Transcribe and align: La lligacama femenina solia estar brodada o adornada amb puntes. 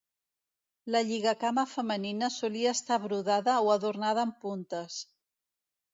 La 0.95 1.01
lligacama 1.09 1.65
femenina 1.73 2.31
solia 2.37 2.73
estar 2.79 2.99
brodada 3.07 3.59
o 3.69 3.73
adornada 3.75 4.27
amb 4.29 4.43
puntes. 4.47 5.01